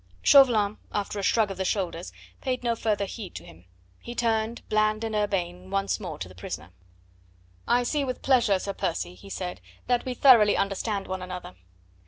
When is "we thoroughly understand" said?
10.03-11.05